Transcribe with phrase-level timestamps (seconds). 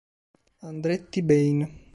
[0.69, 1.59] Andretti Bain